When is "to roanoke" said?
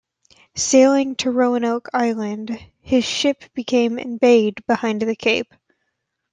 1.17-1.89